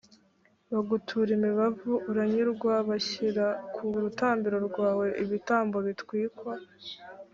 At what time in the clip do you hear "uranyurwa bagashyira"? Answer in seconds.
2.09-3.45